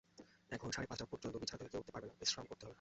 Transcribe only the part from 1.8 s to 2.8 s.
উঠতে পারবে না– বিশ্রাম করতে হবে।